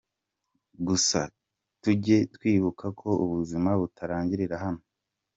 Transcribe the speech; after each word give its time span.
Gusa 0.87 1.19
tujye 1.81 2.17
twibuka 2.35 2.85
ko 2.99 3.09
ubuzima 3.23 3.69
butarangirira 3.81 4.55
hano. 4.63 4.81